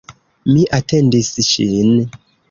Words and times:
Mi 0.53 0.61
atendis 0.77 1.29
ŝin. 1.49 1.93